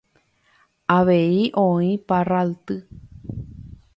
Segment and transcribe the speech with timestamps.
[0.93, 2.79] Avei oĩ parralty.